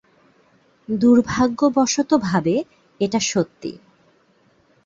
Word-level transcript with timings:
দুর্ভাগ্যবশতভাবে 0.89 2.55
এটা 2.99 3.19
সত্যি। 3.31 3.71